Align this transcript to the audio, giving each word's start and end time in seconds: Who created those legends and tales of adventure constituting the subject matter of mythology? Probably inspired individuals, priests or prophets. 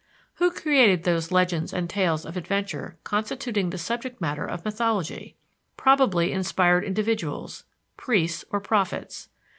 Who 0.37 0.49
created 0.49 1.03
those 1.03 1.31
legends 1.31 1.71
and 1.71 1.87
tales 1.87 2.25
of 2.25 2.35
adventure 2.35 2.97
constituting 3.03 3.69
the 3.69 3.77
subject 3.77 4.19
matter 4.19 4.47
of 4.47 4.65
mythology? 4.65 5.35
Probably 5.77 6.31
inspired 6.31 6.83
individuals, 6.83 7.65
priests 7.97 8.43
or 8.49 8.59
prophets. 8.61 9.29